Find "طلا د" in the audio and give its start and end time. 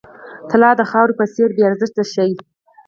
0.49-0.81